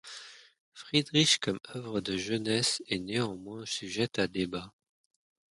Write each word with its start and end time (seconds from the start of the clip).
Friedrich 0.73 1.37
comme 1.39 1.59
œuvre 1.75 2.01
de 2.01 2.17
jeunesse 2.17 2.81
est 2.87 2.97
néanmoins 2.97 3.67
sujette 3.67 4.17
à 4.17 4.27
débat. 4.27 4.73